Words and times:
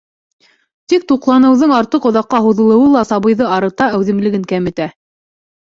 Тик 0.93 1.05
туҡланыуҙың 1.11 1.75
артыҡ 1.81 2.07
оҙаҡҡа 2.11 2.41
һуҙылыуы 2.47 2.91
ла 2.97 3.07
сабыйҙы 3.13 3.49
арыта, 3.61 3.93
әүҙемлеген 4.01 4.53
кәметә. 4.55 4.93